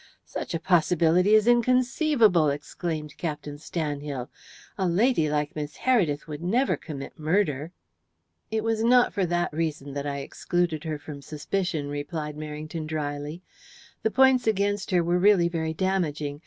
"Such 0.25 0.55
a 0.55 0.59
possibility 0.59 1.35
is 1.35 1.45
inconceivable," 1.45 2.49
exclaimed 2.49 3.15
Captain 3.17 3.59
Stanhill. 3.59 4.29
"A 4.75 4.87
lady 4.87 5.29
like 5.29 5.55
Miss 5.55 5.77
Heredith 5.77 6.25
would 6.27 6.41
never 6.41 6.75
commit 6.75 7.19
murder." 7.19 7.71
"It 8.49 8.63
was 8.63 8.83
not 8.83 9.13
for 9.13 9.27
that 9.27 9.53
reason 9.53 9.93
that 9.93 10.07
I 10.07 10.21
excluded 10.25 10.85
her 10.85 10.97
from 10.97 11.21
suspicion," 11.21 11.87
replied 11.87 12.35
Merrington 12.35 12.87
drily. 12.87 13.43
"The 14.01 14.09
points 14.09 14.47
against 14.47 14.89
her 14.89 15.03
were 15.03 15.19
really 15.19 15.47
very 15.47 15.75
damaging. 15.75 16.39